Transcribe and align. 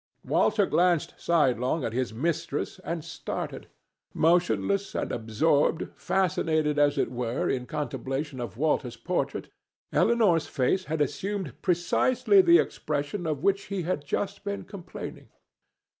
Walter 0.25 0.65
glanced 0.65 1.13
sidelong 1.19 1.85
at 1.85 1.93
his 1.93 2.11
mistress, 2.11 2.79
and 2.83 3.05
started. 3.05 3.67
Motionless 4.15 4.95
and 4.95 5.11
absorbed, 5.11 5.89
fascinated, 5.95 6.79
as 6.79 6.97
it 6.97 7.11
were, 7.11 7.47
in 7.47 7.67
contemplation 7.67 8.39
of 8.39 8.57
Walter's 8.57 8.97
portrait, 8.97 9.49
Elinor's 9.93 10.47
face 10.47 10.85
had 10.85 11.01
assumed 11.01 11.53
precisely 11.61 12.41
the 12.41 12.57
expression 12.57 13.27
of 13.27 13.43
which 13.43 13.65
he 13.65 13.83
had 13.83 14.03
just 14.03 14.43
been 14.43 14.63
complaining. 14.63 15.29